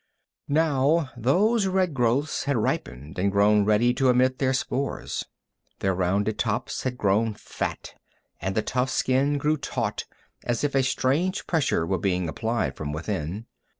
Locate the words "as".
10.43-10.63